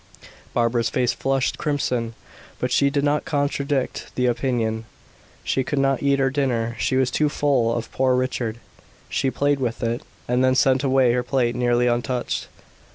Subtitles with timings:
[0.55, 2.15] Barbara's face flushed crimson,
[2.57, 4.85] but she did not contradict the opinion.
[5.43, 8.57] She could not eat her dinner she was too full of poor Richard;
[9.09, 12.47] she played with it, and then sent away her plate nearly untouched.